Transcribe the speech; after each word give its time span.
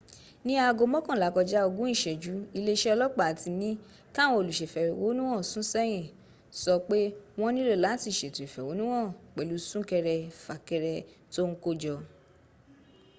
ní 0.45 0.53
aago 0.65 0.83
mọ́kànlá 0.93 1.27
kọjá 1.35 1.59
ogún 1.67 1.89
ìsẹ́jù 1.95 2.35
iléeṣẹ́ 2.57 2.93
ọlọ́ọ̀pá 2.95 3.25
tí 3.39 3.49
ní 3.61 3.69
káwọn 4.15 4.37
olùsèfẹ̀hónúhàn 4.41 5.47
sún 5.51 5.65
sẹ́yìn 5.71 6.05
sọ 6.61 6.73
pé 6.87 6.99
wọ́n 7.39 7.53
nílò 7.55 7.75
láti 7.85 8.09
sètò 8.19 8.41
ìfẹ̀hónúhàn 8.47 9.07
pẹ̀lú 9.35 9.55
súnkẹrẹ 9.69 10.15
fàkẹrẹ 10.43 10.93
tó 11.33 11.41
ń 11.49 11.53
kó 11.63 11.69
jọ 11.81 11.95